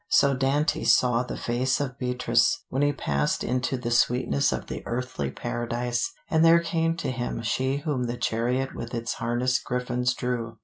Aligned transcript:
So 0.09 0.33
Dante 0.33 0.83
saw 0.83 1.21
the 1.21 1.37
face 1.37 1.79
of 1.79 1.99
Beatrice, 1.99 2.65
when 2.69 2.81
he 2.81 2.91
passed 2.91 3.43
into 3.43 3.77
the 3.77 3.91
sweetness 3.91 4.51
of 4.51 4.65
the 4.65 4.81
Earthly 4.87 5.29
Paradise, 5.29 6.11
and 6.27 6.43
there 6.43 6.59
came 6.59 6.97
to 6.97 7.11
him 7.11 7.43
she 7.43 7.77
whom 7.85 8.05
the 8.05 8.17
chariot 8.17 8.73
with 8.73 8.95
its 8.95 9.13
harnessed 9.13 9.63
griffins 9.63 10.15
drew. 10.15 10.57